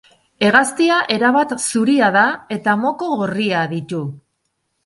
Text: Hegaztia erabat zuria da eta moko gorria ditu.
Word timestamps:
Hegaztia 0.45 0.95
erabat 1.15 1.53
zuria 1.65 2.09
da 2.17 2.25
eta 2.57 2.75
moko 2.87 3.11
gorria 3.23 3.63
ditu. 3.75 4.05